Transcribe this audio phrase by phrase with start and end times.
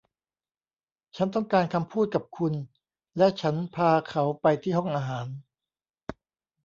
[1.15, 2.53] ฉันต้องการคำพูดกับคุณ
[3.17, 5.25] และฉันพาเขาไปที่ห้องอาหาร